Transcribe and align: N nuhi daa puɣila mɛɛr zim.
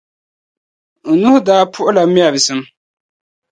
N 1.09 1.13
nuhi 1.21 1.39
daa 1.47 1.63
puɣila 1.73 2.03
mɛɛr 2.13 2.35
zim. 2.45 2.61